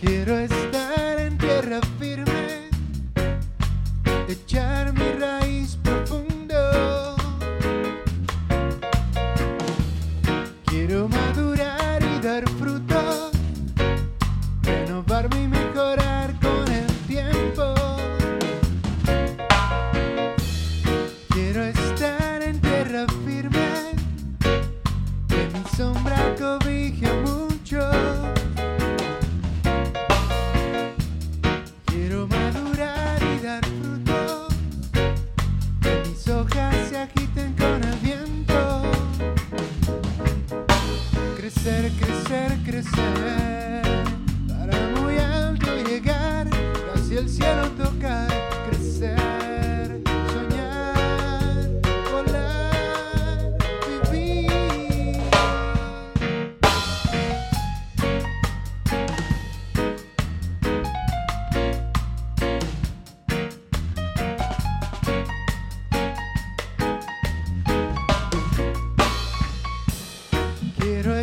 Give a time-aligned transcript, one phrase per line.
[0.00, 2.70] Quiero estar en tierra firme,
[4.28, 7.16] echar mi raíz profundo.
[10.64, 13.30] Quiero madurar y dar fruto,
[14.62, 15.59] renovarme y mejorar
[41.62, 43.82] Crecer, crecer, crecer,
[44.48, 46.48] para muy alto llegar,
[46.94, 48.30] casi el cielo tocar.
[48.70, 50.00] Crecer,
[50.32, 51.68] soñar,
[52.10, 53.58] volar,
[54.10, 55.20] vivir.
[70.78, 71.19] Quiero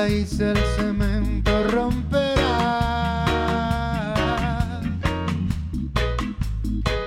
[0.00, 2.46] raíz el cemento romperá,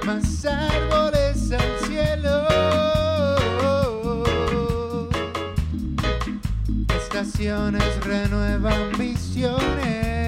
[0.06, 2.48] más árboles al cielo.
[6.96, 10.23] Estaciones renuevan visiones.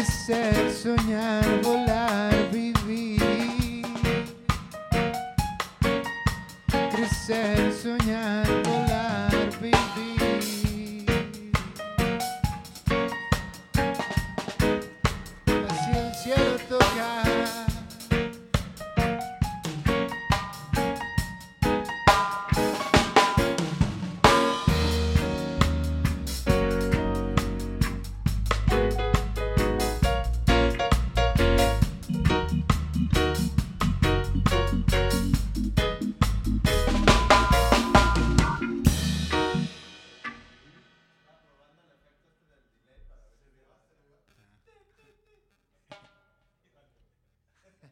[0.00, 3.84] de ser, soñar, volar, vivir.
[6.90, 9.30] Crecer, soñar, volar,
[9.60, 11.04] vivir.
[15.68, 17.29] Así el cielo tocar.